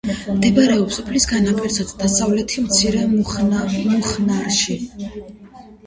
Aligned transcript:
მდებარეობს 0.35 0.95
სოფლის 0.99 1.27
განაპირას, 1.33 1.93
დასავლეთით, 2.01 2.65
მცირე 2.65 3.07
მუხნარში. 4.75 4.83